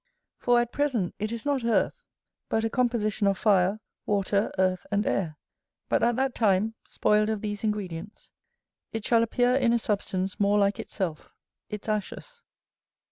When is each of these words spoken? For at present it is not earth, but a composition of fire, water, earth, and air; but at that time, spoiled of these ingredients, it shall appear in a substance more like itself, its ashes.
For 0.39 0.59
at 0.59 0.71
present 0.71 1.13
it 1.19 1.31
is 1.31 1.45
not 1.45 1.63
earth, 1.63 2.03
but 2.49 2.63
a 2.63 2.71
composition 2.71 3.27
of 3.27 3.37
fire, 3.37 3.79
water, 4.07 4.51
earth, 4.57 4.87
and 4.89 5.05
air; 5.05 5.37
but 5.89 6.01
at 6.01 6.15
that 6.15 6.33
time, 6.33 6.73
spoiled 6.83 7.29
of 7.29 7.41
these 7.41 7.63
ingredients, 7.63 8.31
it 8.91 9.05
shall 9.05 9.21
appear 9.21 9.53
in 9.53 9.73
a 9.73 9.77
substance 9.77 10.39
more 10.39 10.57
like 10.57 10.79
itself, 10.79 11.35
its 11.69 11.87
ashes. 11.87 12.41